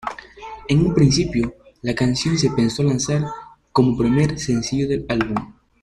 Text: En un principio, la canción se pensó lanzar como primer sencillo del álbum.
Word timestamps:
En 0.67 0.79
un 0.83 0.95
principio, 0.95 1.53
la 1.83 1.93
canción 1.93 2.35
se 2.35 2.49
pensó 2.49 2.81
lanzar 2.81 3.23
como 3.71 3.95
primer 3.95 4.39
sencillo 4.39 4.87
del 4.89 5.05
álbum. 5.07 5.53